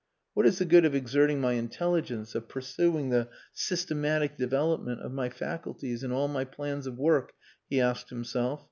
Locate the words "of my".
5.01-5.29